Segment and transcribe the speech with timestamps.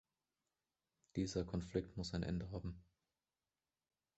[1.15, 2.83] Dieser Konflikt muss ein Ende haben.